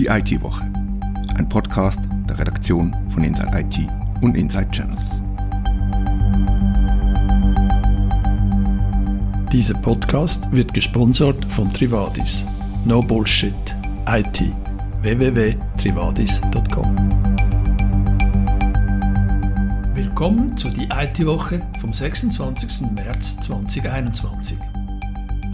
Die 0.00 0.06
IT-Woche. 0.06 0.64
Ein 1.36 1.46
Podcast 1.46 2.00
der 2.26 2.38
Redaktion 2.38 2.96
von 3.10 3.22
Inside 3.22 3.50
IT 3.52 3.86
und 4.22 4.34
Inside 4.34 4.70
Channels. 4.70 5.10
Dieser 9.52 9.74
Podcast 9.74 10.50
wird 10.52 10.72
gesponsert 10.72 11.44
von 11.52 11.68
Trivadis. 11.68 12.46
No 12.86 13.02
Bullshit. 13.02 13.52
IT. 14.08 14.42
www.trivadis.com 15.02 16.96
Willkommen 19.92 20.56
zu 20.56 20.70
die 20.70 20.88
IT-Woche 20.90 21.60
vom 21.78 21.92
26. 21.92 22.92
März 22.92 23.38
2021. 23.40 24.56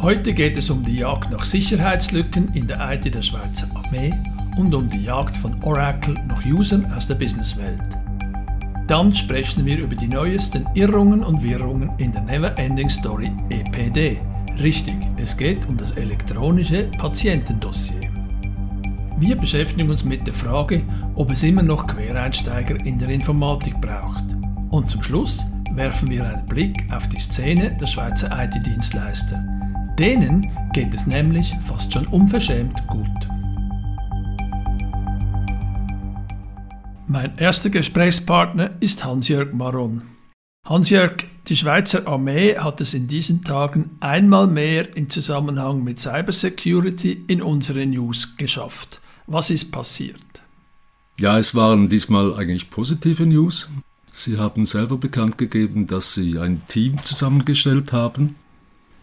Heute 0.01 0.35
geht 0.35 0.57
es 0.57 0.71
um 0.71 0.85
die 0.85 0.99
Jagd 0.99 1.33
nach 1.33 1.43
Sicherheitslücken 1.43 2.55
in 2.55 2.69
der 2.69 2.93
IT 2.93 3.13
der 3.13 3.23
Schweizer 3.23 3.67
Armee 3.75 4.15
und 4.57 4.75
um 4.75 4.89
die 4.89 5.05
Jagd 5.05 5.37
von 5.37 5.63
Oracle 5.63 6.15
nach 6.29 6.45
Usern 6.45 6.91
aus 6.93 7.07
der 7.07 7.15
Businesswelt. 7.15 7.83
Dann 8.87 9.15
sprechen 9.15 9.65
wir 9.65 9.79
über 9.79 9.97
die 9.97 10.09
neuesten 10.09 10.67
Irrungen 10.75 11.25
und 11.25 11.43
Wirrungen 11.43 11.91
in 11.99 12.13
der 12.13 12.23
Never-Ending 12.23 12.89
Story 12.89 13.33
EPD. 13.51 14.21
Richtig, 14.61 14.97
es 15.17 15.37
geht 15.37 15.69
um 15.69 15.77
das 15.77 15.93
elektronische 15.93 16.85
Patientendossier. 16.97 18.09
Wir 19.19 19.35
beschäftigen 19.35 19.91
uns 19.91 20.05
mit 20.05 20.27
der 20.27 20.35
Frage, 20.35 20.83
ob 21.15 21.31
es 21.31 21.43
immer 21.43 21.63
noch 21.63 21.87
Quereinsteiger 21.87 22.77
in 22.85 22.99
der 22.99 23.09
Informatik 23.09 23.81
braucht. 23.81 24.25
Und 24.71 24.89
zum 24.89 25.03
Schluss 25.03 25.45
werfen 25.73 26.11
wir 26.11 26.25
einen 26.25 26.47
Blick 26.47 26.87
auf 26.95 27.09
die 27.09 27.21
Szene 27.21 27.77
der 27.81 27.87
Schweizer 27.87 28.31
IT-Dienstleister. 28.31 29.43
Denen 29.99 30.51
geht 30.73 30.95
es 30.95 31.07
nämlich 31.07 31.55
fast 31.61 31.93
schon 31.93 32.07
unverschämt 32.07 32.87
gut. 32.87 33.29
Mein 37.09 37.39
erster 37.39 37.71
Gesprächspartner 37.71 38.71
ist 38.81 39.05
Hans-Jörg 39.05 39.53
Maron. 39.53 40.03
Hans-Jörg, 40.67 41.25
die 41.47 41.57
Schweizer 41.57 42.09
Armee 42.09 42.57
hat 42.57 42.81
es 42.81 42.95
in 42.95 43.07
diesen 43.07 43.45
Tagen 43.45 43.91
einmal 44.01 44.49
mehr 44.49 44.97
in 44.97 45.09
Zusammenhang 45.09 45.85
mit 45.85 46.01
Cybersecurity 46.01 47.25
in 47.29 47.43
unsere 47.43 47.87
News 47.87 48.37
geschafft. 48.37 49.01
Was 49.29 49.51
ist 49.51 49.71
passiert? 49.71 50.21
Ja, 51.17 51.39
es 51.39 51.55
waren 51.55 51.89
diesmal 51.89 52.35
eigentlich 52.35 52.71
positive 52.71 53.25
News. 53.25 53.71
Sie 54.11 54.39
haben 54.39 54.67
selber 54.67 54.97
bekannt 54.97 55.39
gegeben, 55.39 55.87
dass 55.87 56.13
Sie 56.13 56.41
ein 56.41 56.63
Team 56.67 57.05
zusammengestellt 57.05 57.93
haben, 57.93 58.35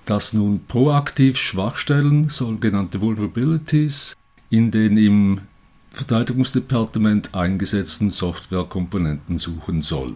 das 0.04 0.34
nun 0.34 0.66
proaktiv 0.66 1.38
Schwachstellen, 1.38 2.28
sogenannte 2.28 3.00
Vulnerabilities, 3.00 4.14
in 4.50 4.72
den 4.72 4.98
im 4.98 5.40
Verteidigungsdepartement 5.94 7.36
eingesetzten 7.36 8.10
Softwarekomponenten 8.10 9.38
suchen 9.38 9.82
soll. 9.82 10.16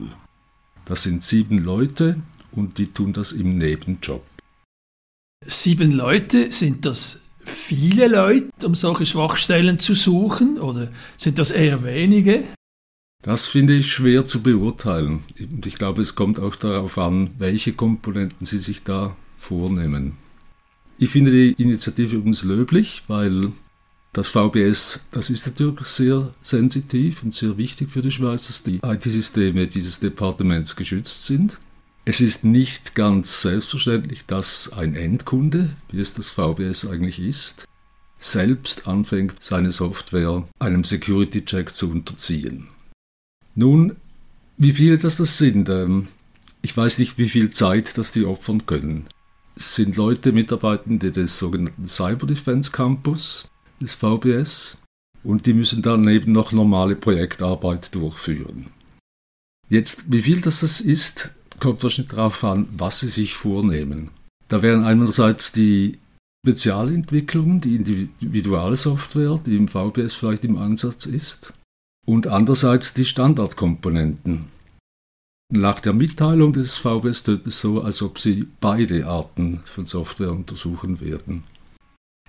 Das 0.85 1.03
sind 1.03 1.23
sieben 1.23 1.59
Leute 1.59 2.19
und 2.51 2.79
die 2.79 2.87
tun 2.87 3.13
das 3.13 3.31
im 3.31 3.57
Nebenjob. 3.57 4.25
Sieben 5.45 5.91
Leute, 5.91 6.51
sind 6.51 6.85
das 6.85 7.21
viele 7.39 8.07
Leute, 8.07 8.49
um 8.65 8.73
solche 8.73 9.05
Schwachstellen 9.05 9.77
zu 9.77 9.93
suchen 9.93 10.57
oder 10.59 10.89
sind 11.15 11.37
das 11.37 11.51
eher 11.51 11.83
wenige? 11.83 12.43
Das 13.23 13.45
finde 13.47 13.73
ich 13.73 13.91
schwer 13.91 14.25
zu 14.25 14.41
beurteilen. 14.41 15.21
Und 15.39 15.65
ich 15.65 15.75
glaube, 15.75 16.01
es 16.01 16.15
kommt 16.15 16.39
auch 16.39 16.55
darauf 16.55 16.97
an, 16.97 17.31
welche 17.37 17.73
Komponenten 17.73 18.45
Sie 18.45 18.59
sich 18.59 18.83
da 18.83 19.15
vornehmen. 19.37 20.17
Ich 20.97 21.09
finde 21.09 21.31
die 21.31 21.61
Initiative 21.61 22.15
übrigens 22.15 22.43
löblich, 22.43 23.03
weil 23.07 23.51
das 24.17 24.29
VBS, 24.29 25.05
das 25.11 25.29
ist 25.29 25.45
natürlich 25.45 25.85
sehr 25.85 26.31
sensitiv 26.41 27.21
und 27.21 27.33
sehr 27.33 27.57
wichtig 27.57 27.89
für 27.89 28.01
die 28.01 28.11
Schweiz, 28.11 28.47
dass 28.47 28.63
die 28.63 28.79
IT-Systeme 28.83 29.67
dieses 29.67 29.99
Departements 29.99 30.75
geschützt 30.75 31.25
sind. 31.25 31.59
Es 32.05 32.19
ist 32.19 32.43
nicht 32.43 32.95
ganz 32.95 33.43
selbstverständlich, 33.43 34.25
dass 34.25 34.73
ein 34.73 34.95
Endkunde, 34.95 35.75
wie 35.91 35.99
es 35.99 36.15
das 36.15 36.29
VBS 36.31 36.87
eigentlich 36.87 37.19
ist, 37.19 37.65
selbst 38.17 38.87
anfängt, 38.87 39.43
seine 39.43 39.71
Software 39.71 40.47
einem 40.57 40.83
Security-Check 40.83 41.69
zu 41.69 41.91
unterziehen. 41.91 42.69
Nun, 43.53 43.97
wie 44.57 44.73
viele 44.73 44.97
das 44.97 45.17
das 45.17 45.37
sind, 45.37 45.69
ähm, 45.69 46.07
ich 46.63 46.75
weiß 46.75 46.97
nicht, 46.97 47.19
wie 47.19 47.29
viel 47.29 47.51
Zeit 47.51 47.99
das 47.99 48.13
die 48.13 48.25
opfern 48.25 48.65
können 48.65 49.05
sind 49.59 49.95
Leute 49.95 50.31
Mitarbeitende 50.31 51.11
des 51.11 51.37
sogenannten 51.37 51.85
Cyber 51.85 52.27
Defense 52.27 52.71
Campus 52.71 53.49
des 53.81 53.93
VBS 53.93 54.77
und 55.23 55.45
die 55.45 55.53
müssen 55.53 55.81
dann 55.81 56.07
eben 56.07 56.31
noch 56.31 56.51
normale 56.51 56.95
Projektarbeit 56.95 57.93
durchführen. 57.93 58.67
Jetzt, 59.69 60.11
wie 60.11 60.21
viel 60.21 60.41
das, 60.41 60.81
ist, 60.81 61.31
kommt 61.59 61.83
wahrscheinlich 61.83 62.13
darauf 62.13 62.43
an, 62.43 62.67
was 62.71 63.01
sie 63.01 63.09
sich 63.09 63.35
vornehmen. 63.35 64.09
Da 64.47 64.61
wären 64.61 64.83
einerseits 64.83 65.51
die 65.51 65.99
Spezialentwicklungen, 66.45 67.59
die 67.59 67.75
Individualsoftware, 67.75 69.41
die 69.45 69.57
im 69.57 69.67
VBS 69.67 70.13
vielleicht 70.13 70.45
im 70.45 70.57
Einsatz 70.57 71.05
ist, 71.05 71.53
und 72.05 72.27
andererseits 72.27 72.93
die 72.93 73.03
Standardkomponenten, 73.03 74.45
nach 75.49 75.79
der 75.79 75.93
Mitteilung 75.93 76.51
des 76.51 76.75
VBS 76.75 77.23
tut 77.23 77.47
es 77.47 77.61
so, 77.61 77.81
als 77.81 78.01
ob 78.01 78.19
sie 78.19 78.47
beide 78.59 79.07
Arten 79.07 79.61
von 79.65 79.85
Software 79.85 80.31
untersuchen 80.31 80.99
werden. 80.99 81.43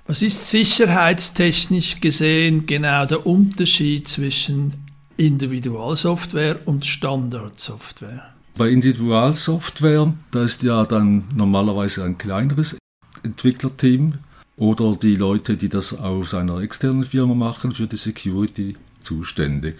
Was 0.09 0.23
ist 0.23 0.49
sicherheitstechnisch 0.49 2.01
gesehen 2.01 2.65
genau 2.65 3.05
der 3.05 3.27
Unterschied 3.27 4.09
zwischen 4.09 4.73
Individualsoftware 5.19 6.61
und 6.65 6.87
Standardsoftware? 6.87 8.33
Bei 8.57 8.71
Individualsoftware, 8.71 10.15
da 10.31 10.45
ist 10.45 10.63
ja 10.63 10.87
dann 10.87 11.25
normalerweise 11.37 12.05
ein 12.05 12.17
kleineres 12.17 12.79
Entwicklerteam 13.23 14.15
oder 14.57 14.97
die 14.97 15.15
Leute, 15.15 15.59
die 15.59 15.69
das 15.69 15.93
aus 15.93 16.33
einer 16.33 16.63
externen 16.63 17.03
Firma 17.03 17.35
machen, 17.35 17.73
für 17.73 17.87
die 17.87 17.99
Security 17.99 18.77
zuständig. 19.01 19.77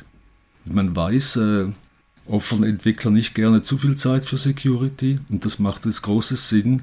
Man 0.67 0.95
weiß, 0.95 1.37
äh, 1.37 1.67
Entwickler 2.29 3.11
nicht 3.11 3.35
gerne 3.35 3.63
zu 3.63 3.79
viel 3.79 3.97
Zeit 3.97 4.27
für 4.27 4.37
Security 4.37 5.21
und 5.31 5.47
das 5.47 5.59
macht 5.59 5.87
es 5.87 6.03
großes 6.03 6.51
Sinn, 6.51 6.83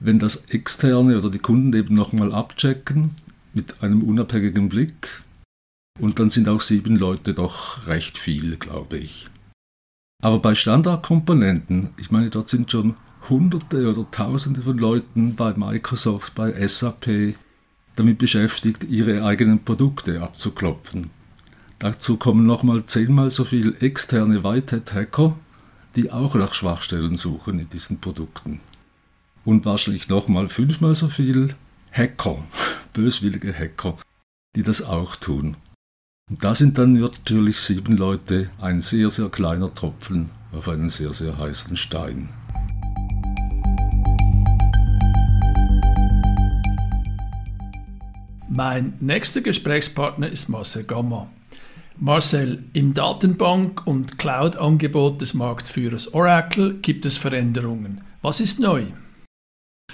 wenn 0.00 0.18
das 0.18 0.46
Externe 0.46 1.16
oder 1.16 1.30
die 1.30 1.38
Kunden 1.38 1.72
eben 1.76 1.94
nochmal 1.94 2.32
abchecken 2.32 3.10
mit 3.54 3.82
einem 3.82 4.02
unabhängigen 4.02 4.68
Blick. 4.68 5.22
Und 5.98 6.18
dann 6.18 6.30
sind 6.30 6.48
auch 6.48 6.62
sieben 6.62 6.96
Leute 6.96 7.34
doch 7.34 7.86
recht 7.86 8.16
viel, 8.16 8.56
glaube 8.56 8.96
ich. 8.96 9.26
Aber 10.22 10.38
bei 10.38 10.54
Standardkomponenten, 10.54 11.90
ich 11.98 12.10
meine, 12.10 12.30
dort 12.30 12.48
sind 12.48 12.70
schon 12.70 12.96
Hunderte 13.28 13.88
oder 13.90 14.10
Tausende 14.10 14.62
von 14.62 14.78
Leuten 14.78 15.34
bei 15.34 15.52
Microsoft, 15.54 16.34
bei 16.34 16.66
SAP 16.66 17.34
damit 17.96 18.18
beschäftigt, 18.18 18.84
ihre 18.84 19.24
eigenen 19.24 19.62
Produkte 19.62 20.22
abzuklopfen. 20.22 21.10
Dazu 21.78 22.16
kommen 22.16 22.46
nochmal 22.46 22.84
zehnmal 22.84 23.30
so 23.30 23.44
viele 23.44 23.76
externe 23.80 24.42
Whitehead-Hacker, 24.42 25.36
die 25.96 26.10
auch 26.10 26.34
nach 26.34 26.54
Schwachstellen 26.54 27.16
suchen 27.16 27.58
in 27.58 27.68
diesen 27.68 28.00
Produkten. 28.00 28.60
Und 29.44 29.64
wahrscheinlich 29.64 30.08
nochmal 30.08 30.48
fünfmal 30.48 30.94
so 30.94 31.08
viele 31.08 31.56
Hacker, 31.92 32.44
böswillige 32.92 33.52
Hacker, 33.52 33.96
die 34.54 34.62
das 34.62 34.82
auch 34.82 35.16
tun. 35.16 35.56
Und 36.28 36.44
da 36.44 36.54
sind 36.54 36.78
dann 36.78 36.92
natürlich 36.92 37.58
sieben 37.58 37.96
Leute 37.96 38.50
ein 38.60 38.80
sehr, 38.80 39.10
sehr 39.10 39.28
kleiner 39.28 39.74
Tropfen 39.74 40.30
auf 40.52 40.68
einen 40.68 40.88
sehr, 40.88 41.12
sehr 41.12 41.36
heißen 41.38 41.76
Stein. 41.76 42.28
Mein 48.48 48.94
nächster 49.00 49.40
Gesprächspartner 49.40 50.28
ist 50.28 50.48
Marcel 50.48 50.84
Gamma. 50.84 51.30
Marcel, 51.98 52.64
im 52.72 52.94
Datenbank- 52.94 53.86
und 53.86 54.18
Cloud-Angebot 54.18 55.20
des 55.20 55.34
Marktführers 55.34 56.14
Oracle 56.14 56.74
gibt 56.80 57.06
es 57.06 57.16
Veränderungen. 57.16 58.02
Was 58.22 58.40
ist 58.40 58.58
neu? 58.58 58.86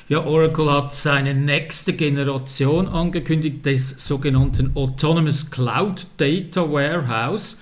Ja, 0.09 0.25
Oracle 0.25 0.73
hat 0.73 0.95
seine 0.95 1.35
nächste 1.35 1.93
Generation 1.93 2.89
angekündigt, 2.89 3.67
des 3.67 3.91
sogenannten 3.99 4.77
Autonomous 4.77 5.51
Cloud 5.51 6.07
Data 6.17 6.71
Warehouse. 6.71 7.57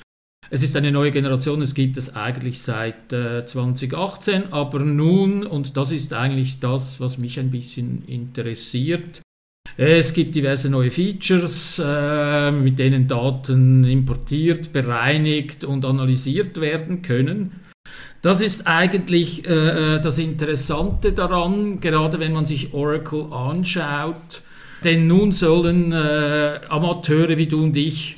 Es 0.51 0.63
ist 0.63 0.77
eine 0.77 0.93
neue 0.93 1.11
Generation, 1.11 1.63
es 1.63 1.75
gibt 1.75 1.97
es 1.97 2.15
eigentlich 2.15 2.63
seit 2.63 3.13
äh, 3.13 3.47
2018, 3.47 4.53
aber 4.53 4.81
nun, 4.81 5.47
und 5.47 5.77
das 5.77 5.91
ist 5.91 6.13
eigentlich 6.13 6.61
das, 6.61 7.01
was 7.01 7.19
mich 7.19 7.41
ein 7.41 7.51
bisschen 7.51 8.05
interessiert, 8.07 9.23
es 9.77 10.15
gibt 10.15 10.37
diverse 10.37 10.69
neue 10.69 10.93
Features, 10.93 11.83
äh, 11.85 12.53
mit 12.53 12.79
denen 12.79 13.09
Daten 13.09 13.83
importiert, 13.83 14.73
bereinigt 14.73 15.65
und 15.65 15.85
analysiert 15.85 16.61
werden 16.61 17.03
können. 17.03 17.61
Das 18.25 18.41
ist 18.41 18.67
eigentlich 18.67 19.47
äh, 19.47 19.97
äh, 19.97 20.01
das 20.01 20.17
Interessante 20.17 21.13
daran, 21.13 21.81
gerade 21.81 22.19
wenn 22.21 22.33
man 22.33 22.47
sich 22.47 22.73
Oracle 22.73 23.31
anschaut. 23.31 24.41
Denn 24.83 25.07
nun 25.07 25.33
sollen 25.33 25.93
äh, 25.93 26.61
Amateure 26.71 27.37
wie 27.37 27.49
du 27.49 27.63
und 27.63 27.77
ich 27.77 28.17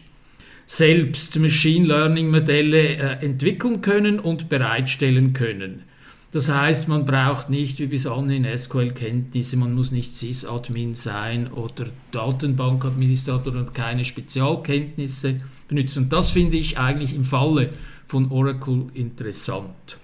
selbst 0.64 1.37
Machine 1.41 1.88
Learning 1.88 2.31
Modelle 2.31 2.87
äh, 2.87 3.25
entwickeln 3.25 3.81
können 3.82 4.20
und 4.20 4.49
bereitstellen 4.49 5.32
können. 5.32 5.82
Das 6.31 6.49
heißt, 6.49 6.87
man 6.87 7.05
braucht 7.05 7.50
nicht 7.50 7.81
wie 7.81 7.87
bis 7.87 8.06
anhin 8.06 8.47
SQL-Kenntnisse, 8.47 9.56
man 9.56 9.75
muss 9.75 9.91
nicht 9.91 10.14
Sys-Admin 10.14 10.94
sein 10.94 11.50
oder 11.50 11.87
Datenbankadministrator 12.12 13.52
und 13.55 13.75
keine 13.75 14.05
Spezialkenntnisse 14.05 15.41
benutzen. 15.67 16.05
Und 16.05 16.12
das 16.12 16.31
finde 16.31 16.59
ich 16.59 16.79
eigentlich 16.79 17.12
im 17.12 17.25
Falle 17.25 17.70
von 18.06 18.31
Oracle 18.31 18.87
interessant. 18.94 19.99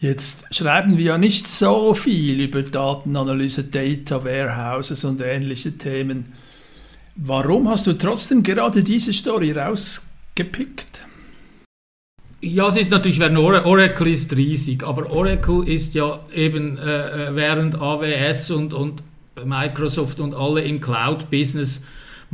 Jetzt 0.00 0.54
schreiben 0.54 0.98
wir 0.98 1.04
ja 1.04 1.18
nicht 1.18 1.46
so 1.46 1.94
viel 1.94 2.40
über 2.40 2.62
Datenanalyse, 2.62 3.64
Data 3.64 4.24
Warehouses 4.24 5.04
und 5.04 5.20
ähnliche 5.20 5.78
Themen. 5.78 6.26
Warum 7.16 7.68
hast 7.68 7.86
du 7.86 7.92
trotzdem 7.92 8.42
gerade 8.42 8.82
diese 8.82 9.12
Story 9.12 9.52
rausgepickt? 9.52 11.06
Ja, 12.40 12.68
es 12.68 12.76
ist 12.76 12.90
natürlich, 12.90 13.20
wenn 13.20 13.36
Oracle 13.38 14.08
ist 14.08 14.36
riesig, 14.36 14.82
aber 14.82 15.10
Oracle 15.10 15.66
ist 15.66 15.94
ja 15.94 16.20
eben 16.34 16.76
äh, 16.76 17.28
äh 17.28 17.34
während 17.34 17.76
AWS 17.76 18.50
und, 18.50 18.74
und 18.74 19.02
Microsoft 19.42 20.20
und 20.20 20.34
alle 20.34 20.62
im 20.62 20.80
Cloud-Business 20.80 21.82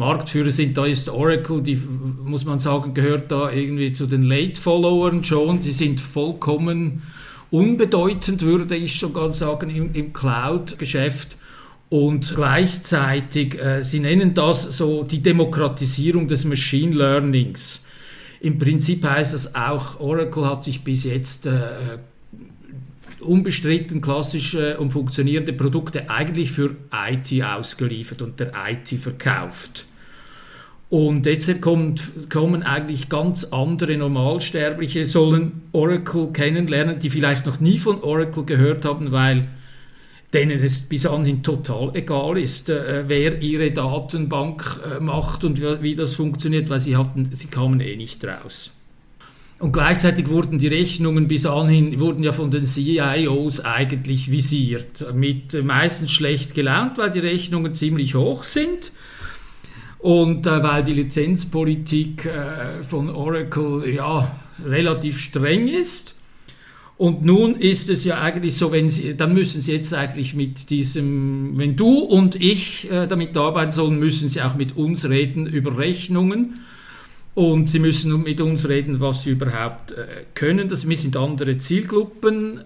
Marktführer 0.01 0.51
sind, 0.51 0.77
da 0.77 0.87
ist 0.87 1.09
Oracle, 1.09 1.63
die 1.63 1.81
muss 2.25 2.45
man 2.45 2.59
sagen, 2.59 2.95
gehört 2.95 3.31
da 3.31 3.53
irgendwie 3.53 3.93
zu 3.93 4.07
den 4.07 4.25
Late-Followern 4.25 5.23
schon. 5.23 5.63
Sie 5.63 5.73
sind 5.73 6.01
vollkommen 6.01 7.03
unbedeutend, 7.51 8.43
würde 8.43 8.77
ich 8.77 8.99
sogar 8.99 9.33
sagen, 9.33 9.71
im, 9.71 9.95
im 9.95 10.13
Cloud-Geschäft. 10.13 11.37
Und 11.91 12.35
gleichzeitig, 12.35 13.61
äh, 13.61 13.83
Sie 13.83 14.01
nennen 14.01 14.33
das 14.33 14.63
so 14.63 15.03
die 15.03 15.23
Demokratisierung 15.23 16.29
des 16.29 16.45
Machine 16.45 16.95
Learnings. 16.95 17.85
Im 18.41 18.59
Prinzip 18.59 19.05
heißt 19.05 19.35
das 19.35 19.55
auch, 19.55 20.01
Oracle 20.01 20.47
hat 20.47 20.65
sich 20.65 20.83
bis 20.83 21.05
jetzt 21.05 21.45
äh, 21.47 21.99
unbestritten 23.21 24.01
klassische 24.01 24.79
und 24.79 24.93
funktionierende 24.93 25.53
Produkte 25.53 26.09
eigentlich 26.09 26.53
für 26.53 26.77
IT 26.93 27.45
ausgeliefert 27.45 28.23
und 28.23 28.41
der 28.41 28.53
IT 28.69 28.99
verkauft. 28.99 29.85
Und 30.91 31.25
jetzt 31.25 31.63
kommt, 31.63 32.31
kommen 32.31 32.65
eigentlich 32.65 33.09
ganz 33.09 33.45
andere 33.45 33.97
Normalsterbliche, 33.97 35.07
sollen 35.07 35.63
Oracle 35.71 36.33
kennenlernen, 36.33 36.99
die 36.99 37.11
vielleicht 37.11 37.47
noch 37.47 37.61
nie 37.61 37.79
von 37.79 38.03
Oracle 38.03 38.45
gehört 38.45 38.85
haben, 38.85 39.13
weil 39.13 39.47
denen 40.35 40.61
es 40.61 40.81
bis 40.81 41.07
anhin 41.07 41.45
total 41.45 41.93
egal 41.95 42.37
ist, 42.39 42.71
äh, 42.71 43.05
wer 43.07 43.41
ihre 43.41 43.71
Datenbank 43.71 44.81
äh, 44.85 45.01
macht 45.01 45.45
und 45.45 45.61
wie, 45.61 45.83
wie, 45.83 45.95
das 45.95 46.17
funktioniert, 46.17 46.69
weil 46.71 46.81
sie, 46.81 46.97
hatten, 46.97 47.31
sie 47.33 47.47
kamen 47.47 47.81
eh 47.81 47.95
nicht 47.95 48.25
raus. 48.25 48.73
Und 49.61 49.73
gleichzeitig 49.73 50.29
wurden 50.29 50.59
die 50.59 50.69
Rechnungen 50.69 51.29
bis 51.29 51.47
anhin 51.47 52.01
wurden 52.01 52.25
ja 52.25 52.33
von 52.33 52.51
den 52.51 52.65
CIOs 52.65 53.61
eigentlich 53.61 54.31
visiert, 54.31 55.15
mit 55.15 55.53
meistens 55.65 56.11
schlecht 56.11 56.55
gelaunt, 56.55 56.99
weil 56.99 57.11
die 57.11 57.21
Rechnungen 57.21 57.77
ziemlich 57.77 58.17
hoch 58.17 58.43
sind 58.43 58.91
und 60.03 60.47
äh, 60.47 60.63
weil 60.63 60.83
die 60.83 60.95
Lizenzpolitik 60.95 62.25
äh, 62.25 62.83
von 62.83 63.11
Oracle 63.11 63.89
ja 63.89 64.35
relativ 64.65 65.19
streng 65.19 65.69
ist. 65.69 66.15
Und 66.97 67.25
nun 67.25 67.55
ist 67.55 67.89
es 67.89 68.05
ja 68.05 68.21
eigentlich 68.21 68.57
so, 68.57 68.73
wenn 68.73 68.91
Sie, 68.91 69.17
dann 69.17 69.33
müssen 69.33 69.63
Sie 69.63 69.73
jetzt 69.73 69.95
eigentlich 69.95 70.35
mit 70.35 70.69
diesem, 70.69 71.57
wenn 71.57 71.77
du 71.77 71.99
und 71.99 72.35
ich 72.35 72.91
äh, 72.91 73.07
damit 73.07 73.35
arbeiten 73.37 73.73
sollen, 73.73 73.99
müssen 73.99 74.29
Sie 74.29 74.43
auch 74.43 74.55
mit 74.55 74.77
uns 74.77 75.09
reden 75.09 75.47
über 75.47 75.79
Rechnungen. 75.79 76.61
Und 77.35 77.71
Sie 77.71 77.79
müssen 77.79 78.23
mit 78.23 78.41
uns 78.41 78.69
reden, 78.69 79.01
was 79.01 79.23
Sie 79.23 79.31
überhaupt 79.31 79.93
äh, 79.93 80.25
können. 80.35 80.69
Das, 80.69 80.83
sind 80.83 81.17
andere 81.17 81.57
Zielgruppen. 81.59 82.65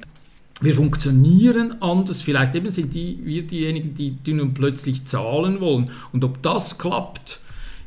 Wir 0.61 0.75
funktionieren 0.75 1.83
anders. 1.83 2.21
Vielleicht 2.21 2.55
eben 2.55 2.71
sind 2.71 2.95
die, 2.95 3.19
wir 3.23 3.43
diejenigen, 3.43 3.95
die, 3.95 4.12
die 4.12 4.33
nun 4.33 4.55
plötzlich 4.55 5.05
zahlen 5.05 5.61
wollen. 5.61 5.91
Und 6.12 6.25
ob 6.25 6.43
das 6.43 6.79
klappt, 6.79 7.41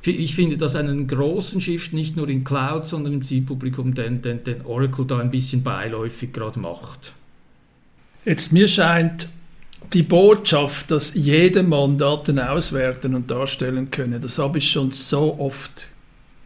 ich 0.04 0.36
finde 0.36 0.58
das 0.58 0.75
einen 0.75 1.08
großen 1.08 1.60
Shift, 1.60 1.94
nicht 1.94 2.16
nur 2.16 2.30
in 2.30 2.44
Cloud, 2.44 2.88
sondern 2.88 3.14
im 3.14 3.24
Zielpublikum, 3.24 3.94
den, 3.94 4.22
den, 4.22 4.44
den 4.44 4.66
Oracle 4.66 5.06
da 5.06 5.19
ein 5.19 5.31
bisschen 5.31 5.64
beiläufig 5.64 6.31
gerade 6.31 6.60
macht. 6.60 7.14
Jetzt 8.24 8.54
mir 8.54 8.68
scheint 8.68 9.28
die 9.94 10.04
Botschaft, 10.04 10.92
dass 10.92 11.13
jedermann 11.13 11.98
Daten 11.98 12.40
auswerten 12.40 13.16
und 13.16 13.31
darstellen 13.31 13.90
könne, 13.90 14.20
das 14.20 14.38
habe 14.40 14.58
ich 14.58 14.70
schon 14.70 14.92
so 14.92 15.40
oft 15.40 15.88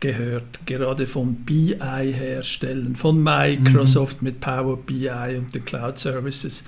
gehört, 0.01 0.65
gerade 0.65 1.07
von 1.07 1.35
BI-Herstellen, 1.35 2.95
von 2.97 3.23
Microsoft 3.23 4.21
mhm. 4.21 4.27
mit 4.27 4.41
Power 4.41 4.75
BI 4.75 5.37
und 5.37 5.55
den 5.55 5.63
Cloud 5.63 5.97
Services. 5.97 6.65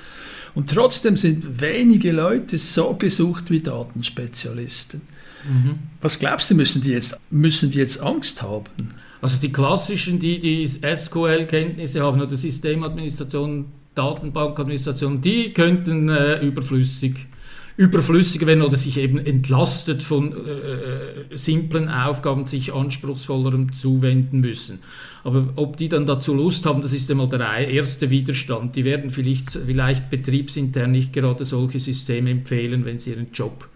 Und 0.56 0.70
trotzdem 0.70 1.18
sind 1.18 1.60
wenige 1.60 2.14
Leute 2.14 2.58
so 2.58 2.94
gesucht 2.94 3.50
wie 3.50 3.60
Datenspezialisten. 3.60 5.02
Mhm. 5.46 5.80
Was 6.00 6.20
glaubst 6.20 6.50
du, 6.52 6.56
müssen 6.56 6.82
die, 6.82 6.92
jetzt, 6.92 7.20
müssen 7.30 7.72
die 7.72 7.80
jetzt 7.80 8.02
Angst 8.02 8.42
haben? 8.42 8.94
Also 9.22 9.38
die 9.38 9.52
klassischen, 9.52 10.20
die 10.20 10.40
die 10.40 10.66
SQL-Kenntnisse 10.66 12.02
haben 12.02 12.22
oder 12.22 12.38
Systemadministration, 12.38 13.66
Datenbankadministration, 13.96 15.22
die 15.22 15.54
könnten 15.54 16.10
äh, 16.10 16.40
überflüssig 16.40 17.26
überflüssiger 17.76 18.46
werden 18.46 18.62
oder 18.62 18.78
sich 18.78 18.98
eben 18.98 19.18
entlastet 19.18 20.04
von 20.04 20.32
äh, 20.32 20.36
äh, 20.36 21.38
simplen 21.38 21.90
Aufgaben 21.90 22.46
sich 22.46 22.74
anspruchsvollerem 22.74 23.74
zuwenden 23.74 24.42
müssen. 24.42 24.80
Aber 25.24 25.50
ob 25.56 25.78
die 25.78 25.90
dann 25.90 26.06
dazu 26.06 26.34
Lust 26.36 26.66
haben, 26.66 26.82
das 26.82 26.94
ist 26.94 27.10
einmal 27.10 27.30
der 27.30 27.68
erste 27.68 28.10
Widerstand. 28.10 28.76
Die 28.76 28.86
werden 28.86 29.10
vielleicht, 29.10 29.52
vielleicht 29.66 30.10
betriebsintern 30.10 30.92
nicht 30.92 31.14
gerade 31.14 31.46
solche 31.46 31.80
Systeme 31.80 32.30
empfehlen, 32.30 32.86
wenn 32.86 33.00
sie 33.00 33.12
ihren 33.12 33.32
Job 33.34 33.68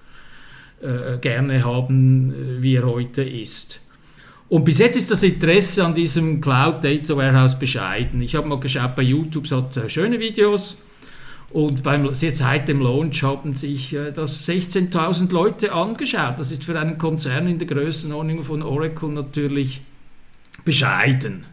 äh, 0.81 1.17
gerne 1.17 1.63
haben, 1.63 2.31
äh, 2.31 2.61
wie 2.61 2.75
er 2.75 2.85
heute 2.85 3.23
ist. 3.23 3.81
Und 4.49 4.63
bis 4.63 4.77
jetzt 4.77 4.95
ist 4.95 5.09
das 5.09 5.23
Interesse 5.23 5.83
an 5.83 5.95
diesem 5.95 6.39
Cloud 6.39 6.83
Data 6.83 7.17
Warehouse 7.17 7.57
bescheiden. 7.57 8.21
Ich 8.21 8.35
habe 8.35 8.47
mal 8.47 8.59
geschaut 8.59 8.95
bei 8.95 9.01
YouTube, 9.01 9.49
hat 9.49 9.75
äh, 9.75 9.89
schöne 9.89 10.19
Videos. 10.19 10.77
Und 11.49 11.83
beim, 11.83 12.13
seit 12.13 12.67
dem 12.67 12.81
Launch 12.81 13.23
haben 13.23 13.55
sich 13.55 13.93
äh, 13.93 14.11
das 14.11 14.47
16.000 14.47 15.31
Leute 15.31 15.73
angeschaut. 15.73 16.39
Das 16.39 16.51
ist 16.51 16.65
für 16.65 16.77
einen 16.77 16.97
Konzern 16.97 17.47
in 17.47 17.57
der 17.57 17.67
Größenordnung 17.67 18.43
von 18.43 18.61
Oracle 18.61 19.09
natürlich 19.09 19.81
bescheiden. 20.65 21.45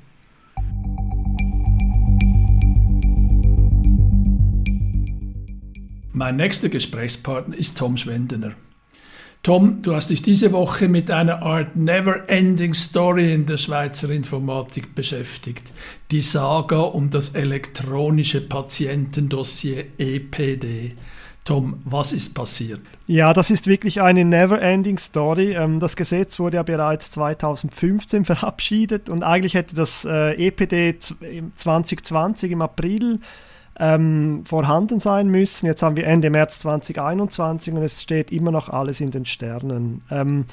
Mein 6.12 6.36
nächster 6.36 6.68
Gesprächspartner 6.68 7.56
ist 7.56 7.76
Tom 7.78 7.96
Schwendener. 7.96 8.54
Tom, 9.44 9.82
du 9.82 9.94
hast 9.94 10.08
dich 10.08 10.22
diese 10.22 10.52
Woche 10.52 10.88
mit 10.88 11.10
einer 11.10 11.42
Art 11.42 11.76
Never-Ending 11.76 12.72
Story 12.72 13.34
in 13.34 13.44
der 13.44 13.58
Schweizer 13.58 14.08
Informatik 14.08 14.94
beschäftigt. 14.94 15.74
Die 16.10 16.22
Saga 16.22 16.80
um 16.80 17.10
das 17.10 17.34
elektronische 17.34 18.40
Patientendossier 18.40 19.84
EPD. 19.98 20.94
Tom, 21.44 21.82
was 21.84 22.14
ist 22.14 22.34
passiert? 22.34 22.80
Ja, 23.06 23.34
das 23.34 23.50
ist 23.50 23.66
wirklich 23.66 24.00
eine 24.00 24.24
never-ending 24.24 24.96
Story. 24.96 25.52
Ähm, 25.52 25.78
das 25.78 25.94
Gesetz 25.94 26.38
wurde 26.38 26.56
ja 26.56 26.62
bereits 26.62 27.10
2015 27.10 28.24
verabschiedet 28.24 29.10
und 29.10 29.24
eigentlich 29.24 29.52
hätte 29.52 29.74
das 29.74 30.06
äh, 30.06 30.42
EPD 30.42 30.98
2020 30.98 32.50
im 32.50 32.62
April 32.62 33.20
ähm, 33.78 34.44
vorhanden 34.44 34.98
sein 34.98 35.28
müssen. 35.28 35.66
Jetzt 35.66 35.82
haben 35.82 35.96
wir 35.96 36.06
Ende 36.06 36.30
März 36.30 36.60
2021 36.60 37.74
und 37.74 37.82
es 37.82 38.02
steht 38.02 38.32
immer 38.32 38.50
noch 38.50 38.68
alles 38.68 39.00
in 39.00 39.10
den 39.10 39.24
Sternen. 39.24 40.02
Ähm, 40.10 40.46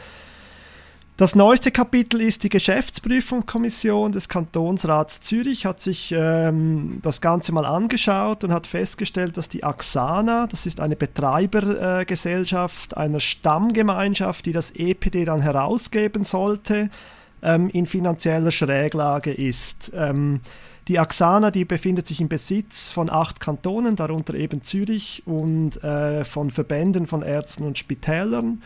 das 1.21 1.35
neueste 1.35 1.69
Kapitel 1.69 2.19
ist 2.19 2.41
die 2.41 2.49
Geschäftsprüfungskommission 2.49 4.11
des 4.11 4.27
Kantonsrats 4.27 5.21
Zürich, 5.21 5.67
hat 5.67 5.79
sich 5.79 6.11
ähm, 6.17 6.97
das 7.03 7.21
Ganze 7.21 7.51
mal 7.51 7.65
angeschaut 7.65 8.43
und 8.43 8.51
hat 8.51 8.65
festgestellt, 8.65 9.37
dass 9.37 9.47
die 9.47 9.63
Axana, 9.63 10.47
das 10.47 10.65
ist 10.65 10.79
eine 10.79 10.95
Betreibergesellschaft 10.95 12.93
äh, 12.93 12.95
einer 12.95 13.19
Stammgemeinschaft, 13.19 14.47
die 14.47 14.51
das 14.51 14.71
EPD 14.71 15.25
dann 15.25 15.41
herausgeben 15.41 16.23
sollte, 16.23 16.89
ähm, 17.43 17.69
in 17.69 17.85
finanzieller 17.85 18.49
Schräglage 18.49 19.31
ist. 19.31 19.91
Ähm, 19.93 20.41
die 20.88 21.00
Axana, 21.00 21.51
die 21.51 21.65
befindet 21.65 22.07
sich 22.07 22.21
im 22.21 22.27
Besitz 22.27 22.89
von 22.89 23.09
acht 23.09 23.39
Kantonen, 23.39 23.95
darunter 23.95 24.33
eben 24.33 24.63
Zürich 24.63 25.23
und 25.25 25.83
äh, 25.83 26.25
von 26.25 26.50
Verbänden 26.51 27.07
von 27.07 27.21
Ärzten 27.21 27.63
und 27.63 27.77
Spitälern. 27.77 28.61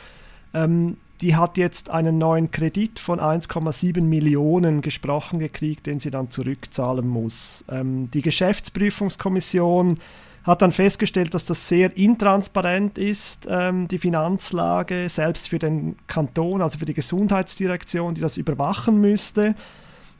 Ähm, 0.54 0.98
die 1.22 1.36
hat 1.36 1.58
jetzt 1.58 1.90
einen 1.90 2.18
neuen 2.18 2.52
Kredit 2.52 3.00
von 3.00 3.20
1,7 3.20 4.02
Millionen 4.02 4.82
gesprochen 4.82 5.40
gekriegt, 5.40 5.86
den 5.86 6.00
sie 6.00 6.12
dann 6.12 6.30
zurückzahlen 6.30 7.08
muss. 7.08 7.64
Ähm, 7.70 8.10
die 8.12 8.22
Geschäftsprüfungskommission 8.22 10.00
hat 10.44 10.62
dann 10.62 10.72
festgestellt, 10.72 11.34
dass 11.34 11.46
das 11.46 11.68
sehr 11.68 11.96
intransparent 11.98 12.98
ist, 12.98 13.48
ähm, 13.50 13.88
die 13.88 13.98
Finanzlage, 13.98 15.10
selbst 15.10 15.50
für 15.50 15.58
den 15.58 15.96
Kanton, 16.08 16.62
also 16.62 16.78
für 16.78 16.86
die 16.86 16.94
Gesundheitsdirektion, 16.94 18.14
die 18.14 18.22
das 18.22 18.38
überwachen 18.38 19.02
müsste. 19.02 19.56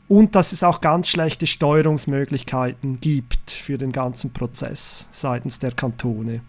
Und 0.08 0.34
dass 0.34 0.52
es 0.52 0.62
auch 0.62 0.80
ganz 0.80 1.08
schlechte 1.08 1.46
Steuerungsmöglichkeiten 1.46 3.00
gibt 3.00 3.50
für 3.50 3.76
den 3.76 3.92
ganzen 3.92 4.32
Prozess 4.32 5.08
seitens 5.10 5.58
der 5.58 5.72
Kantone. 5.72 6.42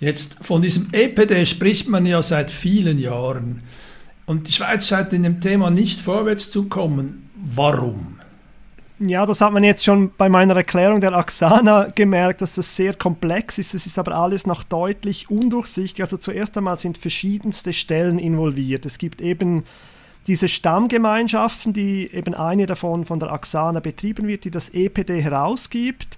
Jetzt 0.00 0.44
von 0.44 0.60
diesem 0.60 0.88
EPD 0.92 1.46
spricht 1.46 1.88
man 1.88 2.06
ja 2.06 2.22
seit 2.22 2.50
vielen 2.50 2.98
Jahren. 2.98 3.62
Und 4.26 4.48
die 4.48 4.52
Schweiz 4.52 4.88
scheint 4.88 5.12
in 5.12 5.22
dem 5.22 5.40
Thema 5.40 5.70
nicht 5.70 6.00
vorwärts 6.00 6.50
zu 6.50 6.68
kommen. 6.68 7.30
Warum? 7.36 8.18
Ja, 9.00 9.26
das 9.26 9.40
hat 9.40 9.52
man 9.52 9.64
jetzt 9.64 9.84
schon 9.84 10.12
bei 10.16 10.28
meiner 10.28 10.54
Erklärung 10.54 11.00
der 11.00 11.14
Axana 11.14 11.88
gemerkt, 11.94 12.42
dass 12.42 12.54
das 12.54 12.76
sehr 12.76 12.94
komplex 12.94 13.58
ist. 13.58 13.74
Es 13.74 13.86
ist 13.86 13.98
aber 13.98 14.12
alles 14.12 14.46
noch 14.46 14.62
deutlich 14.62 15.30
undurchsichtig. 15.30 16.00
Also 16.02 16.16
zuerst 16.16 16.56
einmal 16.56 16.78
sind 16.78 16.96
verschiedenste 16.96 17.72
Stellen 17.72 18.18
involviert. 18.18 18.86
Es 18.86 18.98
gibt 18.98 19.20
eben 19.20 19.64
diese 20.26 20.48
Stammgemeinschaften, 20.48 21.72
die 21.72 22.10
eben 22.12 22.34
eine 22.34 22.66
davon 22.66 23.04
von 23.04 23.20
der 23.20 23.32
Axana 23.32 23.80
betrieben 23.80 24.26
wird, 24.26 24.44
die 24.44 24.50
das 24.50 24.70
EPD 24.70 25.20
herausgibt. 25.20 26.16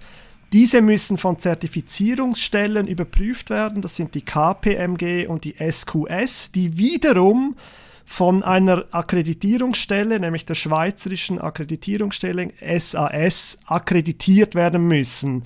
Diese 0.53 0.81
müssen 0.81 1.17
von 1.17 1.39
Zertifizierungsstellen 1.39 2.87
überprüft 2.87 3.49
werden. 3.49 3.81
Das 3.81 3.97
sind 3.97 4.15
die 4.15 4.21
KPMG 4.21 5.27
und 5.27 5.43
die 5.43 5.55
SQS, 5.59 6.53
die 6.53 6.77
wiederum 6.77 7.55
von 8.05 8.41
einer 8.43 8.85
Akkreditierungsstelle, 8.91 10.17
nämlich 10.21 10.45
der 10.45 10.55
Schweizerischen 10.55 11.39
Akkreditierungsstelle 11.39 12.53
SAS, 12.79 13.59
akkreditiert 13.65 14.55
werden 14.55 14.87
müssen. 14.87 15.43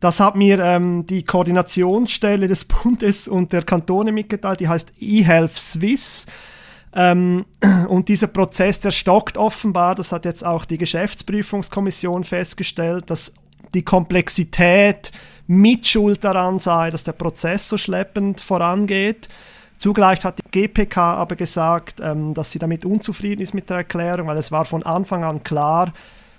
Das 0.00 0.20
hat 0.20 0.36
mir 0.36 0.58
ähm, 0.60 1.04
die 1.06 1.24
Koordinationsstelle 1.24 2.48
des 2.48 2.64
Bundes 2.64 3.28
und 3.28 3.52
der 3.52 3.62
Kantone 3.62 4.12
mitgeteilt, 4.12 4.60
die 4.60 4.68
heißt 4.68 4.94
eHealth 4.98 5.58
Swiss. 5.58 6.26
Ähm, 6.94 7.44
und 7.88 8.08
dieser 8.08 8.28
Prozess, 8.28 8.80
der 8.80 8.90
stockt 8.90 9.36
offenbar, 9.36 9.94
das 9.94 10.12
hat 10.12 10.24
jetzt 10.24 10.44
auch 10.44 10.64
die 10.64 10.78
Geschäftsprüfungskommission 10.78 12.24
festgestellt, 12.24 13.10
dass 13.10 13.32
die 13.74 13.82
Komplexität 13.82 15.10
mit 15.46 15.86
Schuld 15.86 16.24
daran 16.24 16.58
sei, 16.58 16.90
dass 16.90 17.04
der 17.04 17.12
Prozess 17.12 17.68
so 17.68 17.76
schleppend 17.76 18.40
vorangeht. 18.40 19.28
Zugleich 19.78 20.24
hat 20.24 20.38
die 20.38 20.50
GPK 20.50 21.14
aber 21.14 21.36
gesagt, 21.36 22.00
ähm, 22.00 22.32
dass 22.32 22.52
sie 22.52 22.58
damit 22.58 22.84
unzufrieden 22.84 23.42
ist 23.42 23.54
mit 23.54 23.68
der 23.68 23.78
Erklärung, 23.78 24.28
weil 24.28 24.38
es 24.38 24.52
war 24.52 24.64
von 24.64 24.84
Anfang 24.84 25.24
an 25.24 25.42
klar, 25.42 25.92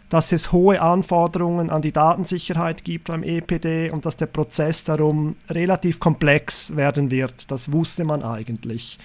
dass 0.10 0.32
es 0.32 0.52
hohe 0.52 0.82
Anforderungen 0.82 1.70
an 1.70 1.82
die 1.82 1.92
Datensicherheit 1.92 2.84
gibt 2.84 3.08
beim 3.08 3.24
EPD 3.24 3.90
und 3.90 4.06
dass 4.06 4.18
der 4.18 4.28
Prozess 4.28 4.84
darum 4.84 5.36
relativ 5.50 6.00
komplex 6.00 6.76
werden 6.76 7.12
wird. 7.12 7.52
Das 7.52 7.72
wusste 7.72 8.04
man 8.06 8.24
eigentlich. 8.24 8.98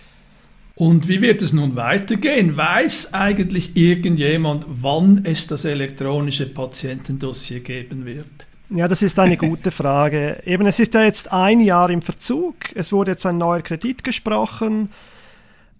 Und 0.80 1.08
wie 1.08 1.20
wird 1.20 1.42
es 1.42 1.52
nun 1.52 1.76
weitergehen? 1.76 2.56
Weiß 2.56 3.12
eigentlich 3.12 3.76
irgendjemand, 3.76 4.64
wann 4.66 5.20
es 5.24 5.46
das 5.46 5.66
elektronische 5.66 6.48
Patientendossier 6.48 7.60
geben 7.60 8.06
wird? 8.06 8.46
Ja, 8.70 8.88
das 8.88 9.02
ist 9.02 9.18
eine 9.18 9.36
gute 9.36 9.72
Frage. 9.72 10.42
Eben, 10.46 10.64
es 10.64 10.80
ist 10.80 10.94
ja 10.94 11.02
jetzt 11.02 11.30
ein 11.32 11.60
Jahr 11.60 11.90
im 11.90 12.00
Verzug. 12.00 12.54
Es 12.74 12.92
wurde 12.92 13.10
jetzt 13.10 13.26
ein 13.26 13.36
neuer 13.36 13.60
Kredit 13.60 14.02
gesprochen. 14.04 14.88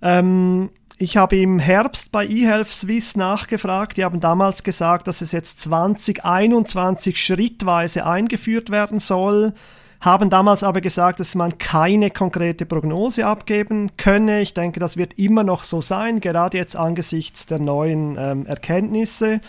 Ähm, 0.03 0.69
ich 0.99 1.17
habe 1.17 1.39
im 1.39 1.61
Herbst 1.61 2.13
bei 2.13 2.27
eHealth 2.27 2.69
Swiss 2.71 3.17
nachgefragt. 3.17 3.97
Die 3.97 4.05
haben 4.05 4.21
damals 4.21 4.65
gesagt, 4.65 5.09
dass 5.09 5.23
es 5.23 5.33
jetzt 5.33 5.63
2021 5.63 7.19
schrittweise 7.19 8.05
eingeführt 8.05 8.69
werden 8.69 8.99
soll. 8.99 9.55
Haben 10.01 10.31
damals 10.31 10.63
aber 10.63 10.81
gesagt, 10.81 11.21
dass 11.21 11.35
man 11.35 11.59
keine 11.59 12.11
konkrete 12.11 12.65
Prognose 12.65 13.27
abgeben 13.27 13.91
könne. 13.99 14.41
Ich 14.41 14.55
denke, 14.55 14.81
das 14.81 14.97
wird 14.97 15.19
immer 15.19 15.45
noch 15.45 15.63
so 15.63 15.83
sein, 15.83 16.21
gerade 16.21 16.57
jetzt 16.57 16.75
angesichts 16.75 17.45
der 17.45 17.59
neuen 17.59 18.17
ähm, 18.19 18.47
Erkenntnisse. 18.47 19.41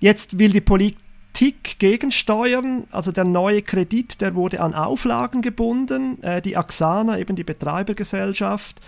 Jetzt 0.00 0.38
will 0.38 0.52
die 0.52 0.62
Politik 0.62 1.78
gegensteuern. 1.78 2.84
Also 2.90 3.12
der 3.12 3.24
neue 3.24 3.60
Kredit, 3.60 4.22
der 4.22 4.34
wurde 4.34 4.60
an 4.60 4.72
Auflagen 4.72 5.42
gebunden. 5.42 6.22
Äh, 6.22 6.40
die 6.40 6.56
Axana, 6.56 7.18
eben 7.18 7.36
die 7.36 7.44
Betreibergesellschaft, 7.44 8.80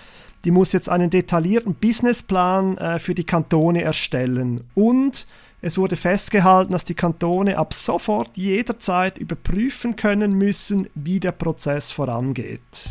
die 0.46 0.50
muss 0.50 0.72
jetzt 0.72 0.88
einen 0.88 1.10
detaillierten 1.10 1.74
Businessplan 1.74 2.78
äh, 2.78 2.98
für 2.98 3.14
die 3.14 3.24
Kantone 3.24 3.82
erstellen. 3.82 4.64
Und 4.74 5.26
es 5.60 5.76
wurde 5.76 5.96
festgehalten, 5.96 6.72
dass 6.72 6.84
die 6.84 6.94
Kantone 6.94 7.58
ab 7.58 7.74
sofort 7.74 8.36
jederzeit 8.36 9.18
überprüfen 9.18 9.96
können 9.96 10.32
müssen, 10.32 10.88
wie 10.94 11.18
der 11.18 11.32
Prozess 11.32 11.90
vorangeht. 11.90 12.90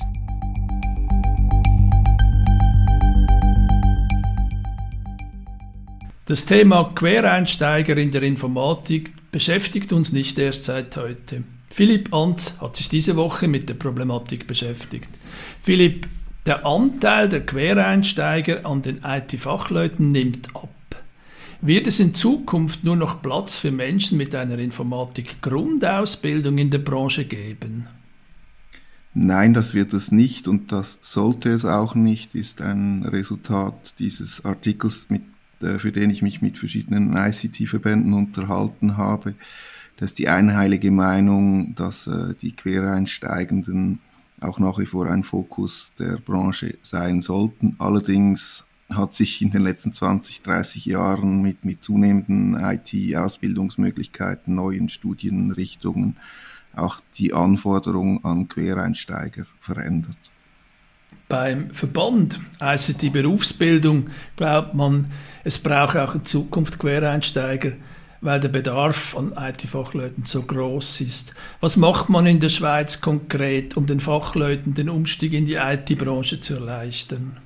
Das 6.26 6.46
Thema 6.46 6.92
Quereinsteiger 6.94 7.96
in 7.96 8.12
der 8.12 8.22
Informatik 8.24 9.14
beschäftigt 9.32 9.94
uns 9.94 10.12
nicht 10.12 10.38
erst 10.38 10.66
seit 10.66 10.98
heute. 10.98 11.44
Philipp 11.70 12.14
Antz 12.14 12.60
hat 12.60 12.76
sich 12.76 12.90
diese 12.90 13.16
Woche 13.16 13.48
mit 13.48 13.70
der 13.70 13.76
Problematik 13.76 14.46
beschäftigt. 14.46 15.08
Philipp, 15.64 16.06
der 16.46 16.66
Anteil 16.66 17.30
der 17.30 17.46
Quereinsteiger 17.46 18.66
an 18.66 18.82
den 18.82 19.00
IT-Fachleuten 19.06 20.12
nimmt 20.12 20.54
ab. 20.54 20.68
Wird 21.62 21.88
es 21.88 22.00
in 22.00 22.14
Zukunft 22.14 22.84
nur 22.84 22.96
noch 22.96 23.22
Platz 23.22 23.56
für 23.56 23.72
Menschen 23.72 24.18
mit 24.18 24.36
einer 24.36 24.60
Informatik-Grundausbildung 24.60 26.58
in 26.58 26.70
der 26.70 26.80
Branche 26.80 27.26
geben? 27.26 27.88
Nein, 29.14 29.54
das 29.56 29.74
wird 29.74 29.94
es 29.94 30.12
nicht 30.12 30.48
und 30.48 30.72
das 30.72 31.00
sollte 31.02 31.50
es 31.50 31.66
auch 31.66 31.96
nicht, 31.96 32.36
ist 32.36 32.62
ein 32.62 33.04
Resultat 33.04 33.96
dieses 33.98 34.46
Artikels 34.46 35.10
mit 35.10 35.24
äh, 35.62 35.80
für 35.80 35.92
den 35.92 36.10
ich 36.10 36.22
mich 36.22 36.42
mit 36.42 36.58
verschiedenen 36.58 37.16
ICT-Verbänden 37.16 38.14
unterhalten 38.14 38.98
habe. 38.98 39.34
Das 39.98 40.12
ist 40.12 40.20
die 40.20 40.30
einheilige 40.30 40.92
Meinung, 40.92 41.74
dass 41.76 42.08
äh, 42.08 42.36
die 42.42 42.52
Quereinsteigenden 42.52 44.00
auch 44.40 44.60
nach 44.60 44.78
wie 44.78 44.86
vor 44.86 45.08
ein 45.08 45.24
Fokus 45.24 45.92
der 45.98 46.18
Branche 46.18 46.76
sein 46.84 47.24
sollten. 47.24 47.76
Allerdings 47.80 48.66
hat 48.90 49.14
sich 49.14 49.42
in 49.42 49.52
den 49.52 49.64
letzten 49.64 49.94
20, 49.94 50.42
30 50.42 50.86
Jahren 50.86 51.42
mit, 51.42 51.66
mit 51.66 51.84
zunehmenden 51.84 52.56
IT-Ausbildungsmöglichkeiten, 52.56 54.56
neuen 54.56 54.90
Studienrichtungen 54.90 56.18
auch 56.76 57.02
die 57.18 57.34
Anforderung 57.34 58.24
an 58.24 58.48
Quereinsteiger 58.48 59.46
verändert. 59.60 60.32
Beim 61.28 61.72
Verband 61.72 62.40
ICT 62.62 63.12
Berufsbildung 63.12 64.10
glaubt 64.38 64.74
man, 64.74 65.08
es 65.44 65.60
braucht 65.60 65.98
auch 65.98 66.16
in 66.16 66.24
Zukunft 66.24 66.80
Quereinsteiger, 66.80 67.74
weil 68.22 68.40
der 68.40 68.50
Bedarf 68.50 69.18
an 69.18 69.34
IT-Fachleuten 69.38 70.26
so 70.26 70.44
groß 70.44 71.02
ist. 71.02 71.34
Was 71.60 71.76
macht 71.76 72.10
man 72.10 72.26
in 72.26 72.40
der 72.40 72.50
Schweiz 72.50 73.02
konkret, 73.02 73.76
um 73.76 73.86
den 73.86 74.00
Fachleuten 74.00 74.74
den 74.74 74.90
Umstieg 74.90 75.34
in 75.34 75.46
die 75.46 75.56
IT-Branche 75.56 76.40
zu 76.40 76.56
erleichtern? 76.56 77.38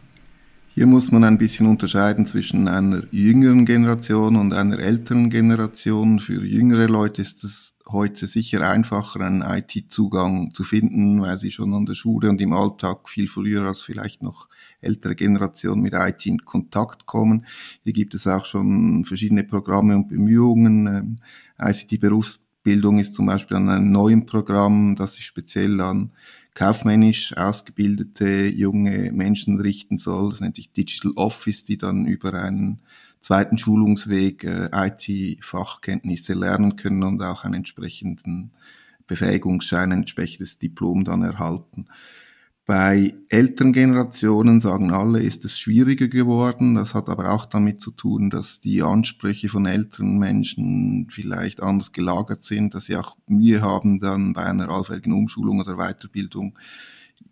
Hier 0.73 0.87
muss 0.87 1.11
man 1.11 1.25
ein 1.25 1.37
bisschen 1.37 1.67
unterscheiden 1.67 2.25
zwischen 2.25 2.69
einer 2.69 3.03
jüngeren 3.11 3.65
Generation 3.65 4.37
und 4.37 4.53
einer 4.53 4.79
älteren 4.79 5.29
Generation. 5.29 6.21
Für 6.21 6.45
jüngere 6.45 6.87
Leute 6.87 7.21
ist 7.21 7.43
es 7.43 7.75
heute 7.89 8.25
sicher 8.25 8.65
einfacher, 8.65 9.19
einen 9.19 9.41
IT-Zugang 9.41 10.53
zu 10.53 10.63
finden, 10.63 11.21
weil 11.21 11.37
sie 11.37 11.51
schon 11.51 11.73
an 11.73 11.85
der 11.85 11.95
Schule 11.95 12.29
und 12.29 12.39
im 12.39 12.53
Alltag 12.53 13.09
viel 13.09 13.27
früher 13.27 13.63
als 13.63 13.81
vielleicht 13.81 14.23
noch 14.23 14.47
ältere 14.79 15.15
Generationen 15.15 15.81
mit 15.81 15.93
IT 15.93 16.25
in 16.25 16.45
Kontakt 16.45 17.05
kommen. 17.05 17.45
Hier 17.83 17.91
gibt 17.91 18.13
es 18.13 18.25
auch 18.25 18.45
schon 18.45 19.03
verschiedene 19.03 19.43
Programme 19.43 19.97
und 19.97 20.07
Bemühungen. 20.07 20.87
Ähm, 20.87 21.17
ICT-Berufsbildung 21.59 22.99
ist 22.99 23.13
zum 23.13 23.25
Beispiel 23.25 23.57
an 23.57 23.67
einem 23.67 23.91
neuen 23.91 24.25
Programm, 24.25 24.95
das 24.95 25.15
sich 25.15 25.25
speziell 25.25 25.81
an 25.81 26.13
kaufmännisch 26.53 27.35
ausgebildete 27.37 28.47
junge 28.47 29.11
Menschen 29.11 29.59
richten 29.59 29.97
soll. 29.97 30.31
Das 30.31 30.41
nennt 30.41 30.55
sich 30.55 30.71
Digital 30.71 31.13
Office, 31.15 31.63
die 31.63 31.77
dann 31.77 32.05
über 32.05 32.33
einen 32.33 32.79
zweiten 33.21 33.57
Schulungsweg 33.57 34.43
äh, 34.43 34.69
IT-Fachkenntnisse 34.73 36.33
lernen 36.33 36.75
können 36.75 37.03
und 37.03 37.21
auch 37.21 37.45
einen 37.45 37.55
entsprechenden 37.55 38.51
Befähigungsschein, 39.07 39.91
ein 39.91 39.99
entsprechendes 39.99 40.57
Diplom 40.59 41.03
dann 41.03 41.23
erhalten. 41.23 41.87
Bei 42.71 43.13
älteren 43.27 43.73
Generationen 43.73 44.61
sagen 44.61 44.91
alle, 44.91 45.19
ist 45.21 45.43
es 45.43 45.59
schwieriger 45.59 46.07
geworden. 46.07 46.75
Das 46.75 46.93
hat 46.93 47.09
aber 47.09 47.33
auch 47.33 47.45
damit 47.45 47.81
zu 47.81 47.91
tun, 47.91 48.29
dass 48.29 48.61
die 48.61 48.81
Ansprüche 48.81 49.49
von 49.49 49.65
älteren 49.65 50.17
Menschen 50.17 51.09
vielleicht 51.09 51.61
anders 51.61 51.91
gelagert 51.91 52.45
sind, 52.45 52.73
dass 52.73 52.85
sie 52.85 52.95
auch 52.95 53.17
Mühe 53.27 53.61
haben, 53.61 53.99
dann 53.99 54.31
bei 54.31 54.45
einer 54.45 54.69
allfälligen 54.69 55.11
Umschulung 55.11 55.59
oder 55.59 55.75
Weiterbildung 55.75 56.57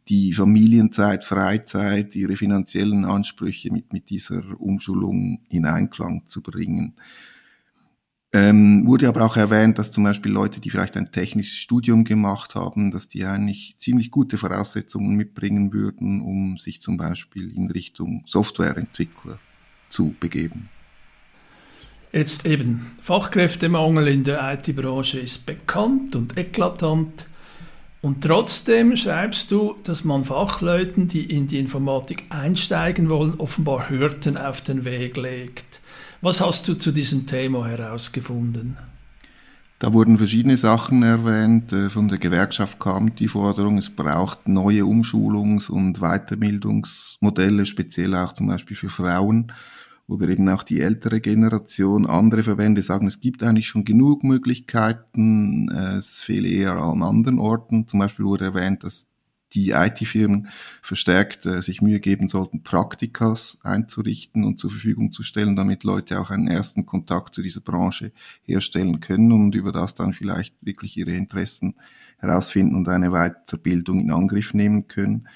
die 0.10 0.34
Familienzeit, 0.34 1.24
Freizeit, 1.24 2.17
ihre 2.17 2.36
finanziellen 2.36 3.05
Ansprüche 3.05 3.72
mit, 3.72 3.93
mit 3.93 4.10
dieser 4.10 4.43
Umschulung 4.60 5.39
in 5.48 5.65
Einklang 5.65 6.24
zu 6.27 6.41
bringen. 6.41 6.96
Ähm, 8.31 8.86
wurde 8.86 9.07
aber 9.07 9.25
auch 9.25 9.38
erwähnt, 9.38 9.79
dass 9.79 9.91
zum 9.91 10.03
Beispiel 10.03 10.31
Leute, 10.31 10.59
die 10.59 10.69
vielleicht 10.69 10.95
ein 10.95 11.12
technisches 11.12 11.57
Studium 11.57 12.03
gemacht 12.03 12.53
haben, 12.53 12.91
dass 12.91 13.07
die 13.07 13.25
eigentlich 13.25 13.75
ziemlich 13.79 14.12
gute 14.12 14.38
Voraussetzungen 14.38 15.15
mitbringen 15.15 15.74
würden, 15.74 16.21
um 16.21 16.57
sich 16.57 16.79
zum 16.79 16.98
Beispiel 16.98 17.51
in 17.55 17.71
Richtung 17.71 18.24
Softwareentwickler 18.27 19.39
zu 19.89 20.13
begeben. 20.19 20.69
Jetzt 22.12 22.45
eben, 22.45 22.91
Fachkräftemangel 23.01 24.07
in 24.07 24.24
der 24.24 24.53
IT-Branche 24.53 25.19
ist 25.19 25.48
bekannt 25.48 26.15
und 26.15 26.38
eklatant. 26.38 27.25
Und 28.01 28.24
trotzdem 28.24 28.95
schreibst 28.95 29.51
du, 29.51 29.75
dass 29.83 30.05
man 30.05 30.24
Fachleuten, 30.24 31.07
die 31.07 31.31
in 31.36 31.48
die 31.48 31.59
Informatik 31.59 32.25
einsteigen 32.29 33.09
wollen, 33.09 33.36
offenbar 33.39 33.89
Hürden 33.89 34.38
auf 34.38 34.62
den 34.62 34.86
Weg 34.86 35.17
legt. 35.17 35.78
Was 36.21 36.41
hast 36.41 36.67
du 36.67 36.73
zu 36.73 36.91
diesem 36.91 37.27
Thema 37.27 37.65
herausgefunden? 37.65 38.77
Da 39.79 39.93
wurden 39.93 40.17
verschiedene 40.17 40.57
Sachen 40.57 41.01
erwähnt. 41.01 41.71
Äh, 41.71 41.89
von 41.89 42.09
der 42.09 42.17
Gewerkschaft 42.17 42.77
kam 42.77 43.15
die 43.15 43.29
Forderung, 43.29 43.77
es 43.77 43.89
braucht 43.89 44.49
neue 44.49 44.83
Umschulungs- 44.83 45.69
und 45.69 45.99
Weiterbildungsmodelle, 46.01 47.65
speziell 47.65 48.13
auch 48.15 48.33
zum 48.33 48.47
Beispiel 48.47 48.75
für 48.75 48.89
Frauen 48.89 49.53
oder 50.07 50.27
eben 50.27 50.49
auch 50.49 50.63
die 50.63 50.81
ältere 50.81 51.21
Generation. 51.21 52.05
Andere 52.05 52.43
Verbände 52.43 52.81
sagen, 52.81 53.07
es 53.07 53.21
gibt 53.21 53.41
eigentlich 53.41 53.67
schon 53.67 53.85
genug 53.85 54.25
Möglichkeiten, 54.25 55.69
es 55.69 56.19
fehle 56.19 56.49
eher 56.49 56.73
an 56.73 57.01
anderen 57.01 57.39
Orten. 57.39 57.88
Zum 57.88 57.99
Beispiel 58.01 58.25
wurde 58.25 58.45
erwähnt, 58.45 58.83
dass 58.83 59.07
die 59.53 59.71
IT-Firmen 59.71 60.49
verstärkt 60.81 61.45
äh, 61.45 61.61
sich 61.61 61.81
Mühe 61.81 61.99
geben 61.99 62.29
sollten, 62.29 62.63
Praktikas 62.63 63.57
einzurichten 63.63 64.43
und 64.43 64.59
zur 64.59 64.69
Verfügung 64.69 65.11
zu 65.11 65.23
stellen, 65.23 65.55
damit 65.55 65.83
Leute 65.83 66.19
auch 66.19 66.29
einen 66.29 66.47
ersten 66.47 66.85
Kontakt 66.85 67.35
zu 67.35 67.41
dieser 67.41 67.61
Branche 67.61 68.11
herstellen 68.43 68.99
können 68.99 69.31
und 69.31 69.55
über 69.55 69.71
das 69.71 69.95
dann 69.95 70.13
vielleicht 70.13 70.55
wirklich 70.61 70.97
ihre 70.97 71.11
Interessen 71.11 71.75
herausfinden 72.17 72.75
und 72.75 72.87
eine 72.89 73.09
Weiterbildung 73.11 74.01
in 74.01 74.11
Angriff 74.11 74.53
nehmen 74.53 74.87
können. 74.87 75.27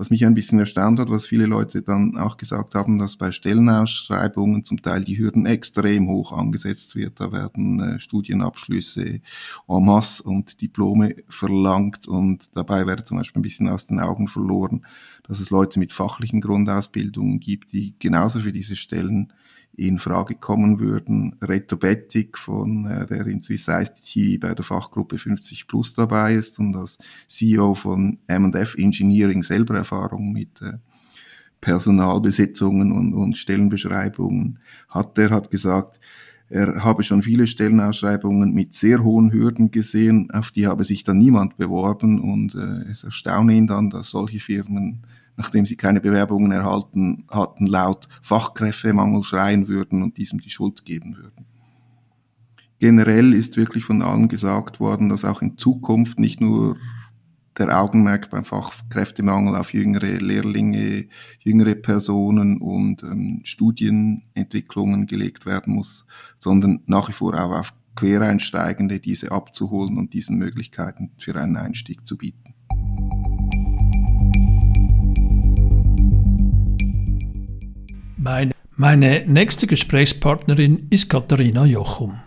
Was 0.00 0.10
mich 0.10 0.24
ein 0.24 0.34
bisschen 0.34 0.60
erstaunt 0.60 1.00
hat, 1.00 1.10
was 1.10 1.26
viele 1.26 1.46
Leute 1.46 1.82
dann 1.82 2.16
auch 2.16 2.36
gesagt 2.36 2.76
haben, 2.76 2.98
dass 3.00 3.16
bei 3.16 3.32
Stellenausschreibungen 3.32 4.64
zum 4.64 4.80
Teil 4.80 5.04
die 5.04 5.18
Hürden 5.18 5.44
extrem 5.44 6.06
hoch 6.08 6.30
angesetzt 6.30 6.94
wird. 6.94 7.18
Da 7.18 7.32
werden 7.32 7.80
äh, 7.80 7.98
Studienabschlüsse 7.98 9.20
en 9.66 9.84
masse 9.84 10.22
und 10.22 10.60
Diplome 10.60 11.16
verlangt 11.28 12.06
und 12.06 12.56
dabei 12.56 12.86
wird 12.86 13.08
zum 13.08 13.16
Beispiel 13.16 13.40
ein 13.40 13.42
bisschen 13.42 13.68
aus 13.68 13.88
den 13.88 13.98
Augen 13.98 14.28
verloren, 14.28 14.86
dass 15.24 15.40
es 15.40 15.50
Leute 15.50 15.80
mit 15.80 15.92
fachlichen 15.92 16.40
Grundausbildungen 16.40 17.40
gibt, 17.40 17.72
die 17.72 17.96
genauso 17.98 18.38
für 18.38 18.52
diese 18.52 18.76
Stellen 18.76 19.32
in 19.78 19.98
Frage 19.98 20.34
kommen 20.34 20.80
würden. 20.80 21.36
Reto 21.40 21.78
von, 22.34 22.86
äh, 22.86 23.06
der 23.06 23.26
in 23.26 23.40
Swiss 23.40 23.68
ICT 23.68 24.40
bei 24.40 24.54
der 24.54 24.64
Fachgruppe 24.64 25.18
50 25.18 25.68
Plus 25.68 25.94
dabei 25.94 26.34
ist 26.34 26.58
und 26.58 26.76
als 26.76 26.98
CEO 27.28 27.74
von 27.74 28.18
M&F 28.26 28.74
Engineering 28.76 29.42
selber 29.42 29.76
Erfahrung 29.76 30.32
mit 30.32 30.60
äh, 30.62 30.74
Personalbesetzungen 31.60 32.92
und, 32.92 33.14
und 33.14 33.36
Stellenbeschreibungen 33.36 34.58
hat. 34.88 35.16
Der 35.16 35.30
hat 35.30 35.50
gesagt, 35.50 36.00
er 36.50 36.82
habe 36.82 37.02
schon 37.02 37.22
viele 37.22 37.46
Stellenausschreibungen 37.46 38.52
mit 38.54 38.74
sehr 38.74 39.04
hohen 39.04 39.32
Hürden 39.32 39.70
gesehen, 39.70 40.30
auf 40.32 40.50
die 40.50 40.66
habe 40.66 40.82
sich 40.82 41.04
dann 41.04 41.18
niemand 41.18 41.56
beworben 41.56 42.20
und 42.20 42.54
äh, 42.54 42.90
es 42.90 43.04
erstaune 43.04 43.54
ihn 43.54 43.66
dann, 43.66 43.90
dass 43.90 44.10
solche 44.10 44.40
Firmen 44.40 45.02
nachdem 45.38 45.64
sie 45.64 45.76
keine 45.76 46.00
Bewerbungen 46.00 46.50
erhalten 46.50 47.24
hatten, 47.30 47.66
laut 47.66 48.08
Fachkräftemangel 48.22 49.22
schreien 49.22 49.68
würden 49.68 50.02
und 50.02 50.18
diesem 50.18 50.40
die 50.40 50.50
Schuld 50.50 50.84
geben 50.84 51.16
würden. 51.16 51.46
Generell 52.80 53.32
ist 53.32 53.56
wirklich 53.56 53.84
von 53.84 54.02
allen 54.02 54.28
gesagt 54.28 54.80
worden, 54.80 55.08
dass 55.08 55.24
auch 55.24 55.40
in 55.40 55.56
Zukunft 55.56 56.18
nicht 56.18 56.40
nur 56.40 56.76
der 57.56 57.80
Augenmerk 57.80 58.30
beim 58.30 58.44
Fachkräftemangel 58.44 59.54
auf 59.54 59.72
jüngere 59.72 60.18
Lehrlinge, 60.18 61.06
jüngere 61.40 61.74
Personen 61.74 62.58
und 62.58 63.02
ähm, 63.02 63.40
Studienentwicklungen 63.44 65.06
gelegt 65.06 65.46
werden 65.46 65.74
muss, 65.74 66.04
sondern 66.36 66.82
nach 66.86 67.08
wie 67.08 67.12
vor 67.12 67.34
auch 67.34 67.58
auf 67.58 67.72
Quereinsteigende 67.94 69.00
diese 69.00 69.32
abzuholen 69.32 69.98
und 69.98 70.14
diesen 70.14 70.36
Möglichkeiten 70.36 71.10
für 71.18 71.34
einen 71.36 71.56
Einstieg 71.56 72.06
zu 72.06 72.16
bieten. 72.16 72.54
Meine, 78.28 78.52
meine 78.76 79.24
nächste 79.26 79.66
Gesprächspartnerin 79.66 80.88
ist 80.90 81.08
Katharina 81.08 81.64
Jochum. 81.64 82.20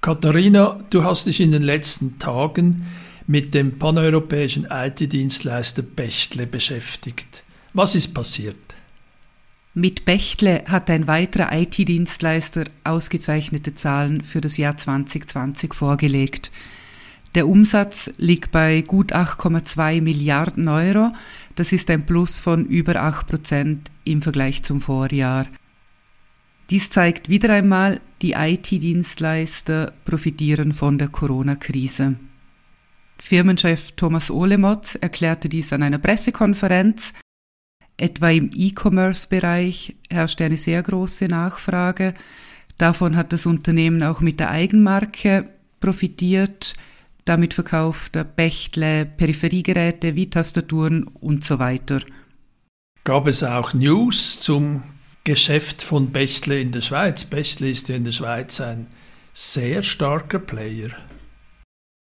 Katharina, 0.00 0.78
du 0.90 1.02
hast 1.02 1.26
dich 1.26 1.40
in 1.40 1.50
den 1.50 1.64
letzten 1.64 2.20
Tagen 2.20 2.86
mit 3.26 3.52
dem 3.52 3.76
paneuropäischen 3.76 4.68
IT-Dienstleister 4.70 5.82
Bechtle 5.82 6.46
beschäftigt. 6.46 7.42
Was 7.72 7.96
ist 7.96 8.14
passiert? 8.14 8.76
Mit 9.74 10.04
Bechtle 10.04 10.62
hat 10.68 10.88
ein 10.88 11.08
weiterer 11.08 11.50
IT-Dienstleister 11.52 12.66
ausgezeichnete 12.84 13.74
Zahlen 13.74 14.22
für 14.22 14.40
das 14.40 14.56
Jahr 14.56 14.76
2020 14.76 15.74
vorgelegt. 15.74 16.52
Der 17.34 17.46
Umsatz 17.46 18.10
liegt 18.16 18.50
bei 18.50 18.82
gut 18.82 19.12
8,2 19.12 20.02
Milliarden 20.02 20.66
Euro. 20.66 21.12
Das 21.54 21.72
ist 21.72 21.88
ein 21.90 22.04
Plus 22.04 22.40
von 22.40 22.66
über 22.66 22.96
8 22.96 23.26
Prozent 23.26 23.90
im 24.04 24.20
Vergleich 24.20 24.64
zum 24.64 24.80
Vorjahr. 24.80 25.46
Dies 26.70 26.90
zeigt 26.90 27.28
wieder 27.28 27.52
einmal, 27.52 28.00
die 28.22 28.32
IT-Dienstleister 28.32 29.92
profitieren 30.04 30.72
von 30.72 30.98
der 30.98 31.08
Corona-Krise. 31.08 32.16
Firmenchef 33.18 33.92
Thomas 33.92 34.30
Ohlemotz 34.30 34.94
erklärte 34.94 35.48
dies 35.48 35.72
an 35.72 35.82
einer 35.82 35.98
Pressekonferenz. 35.98 37.12
Etwa 37.96 38.30
im 38.30 38.50
E-Commerce-Bereich 38.52 39.96
herrscht 40.08 40.40
eine 40.40 40.56
sehr 40.56 40.82
große 40.82 41.26
Nachfrage. 41.26 42.14
Davon 42.78 43.16
hat 43.16 43.32
das 43.32 43.46
Unternehmen 43.46 44.02
auch 44.02 44.20
mit 44.20 44.40
der 44.40 44.50
Eigenmarke 44.50 45.50
profitiert. 45.80 46.74
Damit 47.24 47.54
verkauft 47.54 48.16
er 48.16 48.24
Bechtle 48.24 49.06
Peripheriegeräte 49.06 50.14
wie 50.14 50.30
Tastaturen 50.30 51.04
und 51.04 51.44
so 51.44 51.58
weiter. 51.58 52.00
Gab 53.04 53.26
es 53.26 53.42
auch 53.42 53.74
News 53.74 54.40
zum 54.40 54.82
Geschäft 55.24 55.82
von 55.82 56.12
Bechtle 56.12 56.60
in 56.60 56.72
der 56.72 56.80
Schweiz? 56.80 57.24
Bechtle 57.24 57.70
ist 57.70 57.88
ja 57.88 57.96
in 57.96 58.04
der 58.04 58.12
Schweiz 58.12 58.60
ein 58.60 58.88
sehr 59.32 59.82
starker 59.82 60.38
Player. 60.38 60.90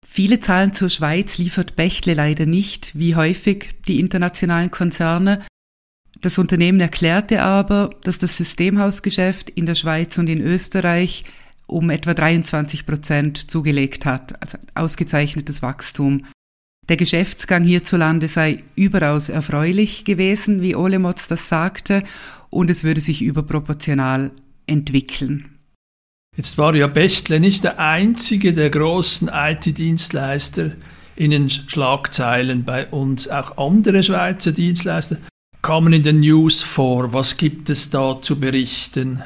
Viele 0.07 0.41
Zahlen 0.41 0.73
zur 0.73 0.89
Schweiz 0.89 1.39
liefert 1.39 1.77
Bechtle 1.77 2.15
leider 2.15 2.47
nicht, 2.47 2.99
wie 2.99 3.17
häufig 3.17 3.75
die 3.87 4.01
internationalen 4.01 4.71
Konzerne. 4.71 5.45
Das 6.21 6.39
Unternehmen 6.39 6.81
erklärte 6.81 7.43
aber, 7.43 7.91
dass 8.03 8.19
das 8.19 8.37
Systemhausgeschäft 8.37 9.51
in 9.51 9.67
der 9.67 9.75
Schweiz 9.75 10.17
und 10.17 10.29
in 10.29 10.41
Österreich 10.41 11.25
um 11.67 11.91
etwa 11.91 12.15
23 12.15 12.87
Prozent 12.87 13.51
zugelegt 13.51 14.07
hat, 14.07 14.41
also 14.41 14.59
ausgezeichnetes 14.75 15.63
Wachstum. 15.63 16.25
Der 16.89 16.97
Geschäftsgang 16.97 17.65
hierzulande 17.65 18.29
sei 18.29 18.63
überaus 18.77 19.29
erfreulich 19.29 20.05
gewesen, 20.05 20.63
wie 20.63 20.77
Olemotz 20.77 21.27
das 21.27 21.49
sagte, 21.49 22.03
und 22.49 22.71
es 22.71 22.85
würde 22.85 23.01
sich 23.01 23.23
überproportional 23.23 24.33
entwickeln. 24.67 25.57
Jetzt 26.37 26.59
war 26.59 26.75
ja 26.75 26.87
Bechtle 26.87 27.41
nicht 27.41 27.65
der 27.65 27.81
einzige 27.81 28.53
der 28.53 28.71
großen 28.71 29.31
IT-Dienstleister 29.33 30.73
in 31.17 31.31
den 31.31 31.49
Schlagzeilen 31.49 32.65
bei 32.65 32.87
uns. 32.87 33.29
Auch 33.29 33.57
andere 33.57 34.03
Schweizer 34.03 34.53
Dienstleister 34.53 35.17
kamen 35.63 35.95
in 35.95 36.03
den 36.03 36.21
News 36.21 36.63
vor. 36.63 37.13
Was 37.13 37.39
gibt 37.39 37.71
es 37.71 37.91
da 37.91 38.21
zu 38.21 38.39
berichten? 38.39 39.23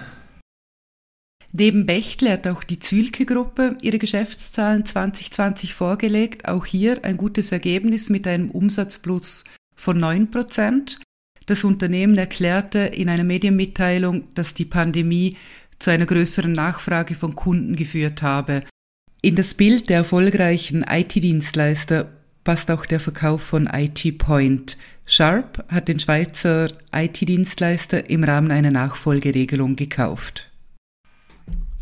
Neben 1.52 1.84
Bechtle 1.84 2.32
hat 2.32 2.46
auch 2.46 2.62
die 2.62 2.78
Zülke-Gruppe 2.78 3.76
ihre 3.82 3.98
Geschäftszahlen 3.98 4.86
2020 4.86 5.74
vorgelegt. 5.74 6.46
Auch 6.46 6.64
hier 6.64 7.04
ein 7.04 7.16
gutes 7.16 7.50
Ergebnis 7.50 8.08
mit 8.08 8.26
einem 8.28 8.50
Umsatzplus 8.50 9.44
von 9.74 9.98
9 9.98 10.30
Prozent. 10.30 11.00
Das 11.46 11.64
Unternehmen 11.64 12.16
erklärte 12.16 12.78
in 12.78 13.08
einer 13.08 13.24
Medienmitteilung, 13.24 14.32
dass 14.34 14.54
die 14.54 14.64
Pandemie 14.64 15.36
zu 15.80 15.90
einer 15.90 16.06
größeren 16.06 16.52
Nachfrage 16.52 17.16
von 17.16 17.34
Kunden 17.34 17.74
geführt 17.74 18.22
habe. 18.22 18.62
In 19.20 19.34
das 19.34 19.54
Bild 19.54 19.88
der 19.88 19.98
erfolgreichen 19.98 20.84
IT-Dienstleister 20.88 22.10
passt 22.44 22.70
auch 22.70 22.86
der 22.86 23.00
Verkauf 23.00 23.42
von 23.42 23.66
IT 23.66 24.18
Point. 24.18 24.78
Sharp 25.04 25.64
hat 25.68 25.88
den 25.88 25.98
Schweizer 25.98 26.70
IT-Dienstleister 26.94 28.08
im 28.08 28.22
Rahmen 28.22 28.52
einer 28.52 28.70
Nachfolgeregelung 28.70 29.74
gekauft. 29.74 30.49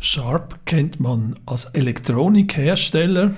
Sharp 0.01 0.65
kennt 0.65 1.01
man 1.01 1.37
als 1.45 1.65
Elektronikhersteller. 1.65 3.35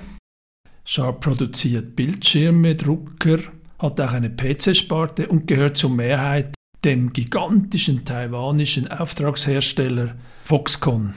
Sharp 0.84 1.20
produziert 1.20 1.96
Bildschirme, 1.96 2.76
Drucker, 2.76 3.38
hat 3.80 4.00
auch 4.00 4.12
eine 4.12 4.30
PC-Sparte 4.30 5.26
und 5.26 5.48
gehört 5.48 5.76
zur 5.76 5.90
Mehrheit 5.90 6.54
dem 6.84 7.12
gigantischen 7.12 8.04
taiwanischen 8.04 8.88
Auftragshersteller 8.88 10.14
Foxconn. 10.44 11.14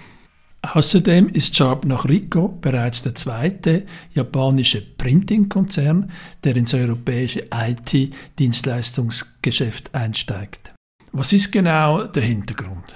Außerdem 0.63 1.29
ist 1.29 1.55
Sharp 1.55 1.85
nach 1.85 2.05
Ricoh 2.05 2.47
bereits 2.47 3.03
der 3.03 3.13
zweite 3.13 3.85
japanische 4.15 4.81
Printing-Konzern, 4.81 6.09
der 6.43 6.55
ins 6.55 6.73
europäische 6.73 7.49
IT-Dienstleistungsgeschäft 7.53 9.93
einsteigt. 9.93 10.73
Was 11.11 11.33
ist 11.33 11.51
genau 11.51 12.05
der 12.05 12.23
Hintergrund? 12.23 12.95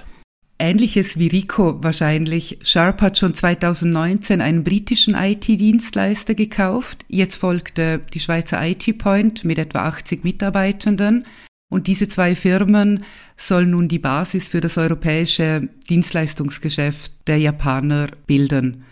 Ähnliches 0.60 1.18
wie 1.18 1.28
Rico 1.28 1.82
wahrscheinlich. 1.82 2.58
Sharp 2.62 3.00
hat 3.00 3.18
schon 3.18 3.34
2019 3.34 4.40
einen 4.40 4.62
britischen 4.62 5.14
IT-Dienstleister 5.14 6.34
gekauft. 6.34 7.04
Jetzt 7.08 7.36
folgte 7.36 8.00
die 8.12 8.20
Schweizer 8.20 8.64
IT 8.64 8.98
Point 8.98 9.44
mit 9.44 9.58
etwa 9.58 9.86
80 9.86 10.22
Mitarbeitenden. 10.22 11.24
Und 11.72 11.86
diese 11.86 12.08
zwei 12.08 12.34
Firmen 12.34 13.04
sollen 13.36 13.70
nun 13.70 13.88
die 13.88 13.98
Basis 13.98 14.50
für 14.50 14.60
das 14.60 14.76
europäische 14.76 15.68
Dienstleistungsgeschäft 15.88 17.12
der 17.26 17.38
Japaner 17.38 18.08
bilden. 18.26 18.84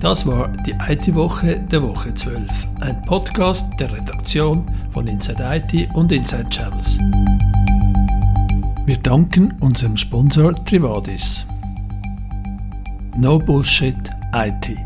Das 0.00 0.26
war 0.26 0.48
die 0.66 0.74
IT-Woche 0.88 1.60
der 1.70 1.82
Woche 1.82 2.14
12, 2.14 2.42
ein 2.80 3.02
Podcast 3.02 3.66
der 3.80 3.92
Redaktion 3.92 4.70
von 4.90 5.06
Inside 5.06 5.42
IT 5.42 5.88
und 5.94 6.12
Inside 6.12 6.48
Channels. 6.50 6.98
Wir 8.86 8.98
danken 8.98 9.50
unserem 9.60 9.96
Sponsor 9.96 10.54
Trivadis. 10.66 11.46
No 13.16 13.38
Bullshit 13.38 13.96
IT. 14.34 14.76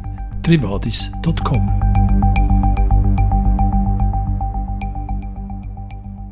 Trivadis.com 0.45 2.38